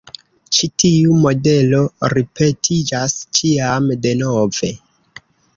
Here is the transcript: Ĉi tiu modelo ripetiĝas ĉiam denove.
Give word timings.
Ĉi 0.55 0.67
tiu 0.83 1.17
modelo 1.25 1.81
ripetiĝas 2.15 3.15
ĉiam 3.41 3.95
denove. 4.07 4.73